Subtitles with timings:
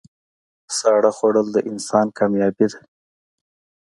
[0.77, 2.79] ساړه خوړل د انسان کامیابي ده.